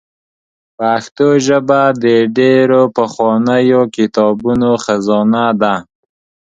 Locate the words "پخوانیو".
2.97-3.81